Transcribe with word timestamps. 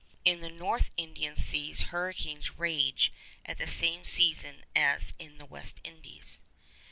In 0.25 0.41
the 0.41 0.49
North 0.49 0.89
Indian 0.97 1.35
seas 1.35 1.81
hurricanes 1.93 2.57
rage 2.57 3.11
at 3.45 3.59
the 3.59 3.67
same 3.67 4.03
season 4.03 4.65
as 4.75 5.13
in 5.19 5.37
the 5.37 5.45
West 5.45 5.79
Indies. 5.83 6.41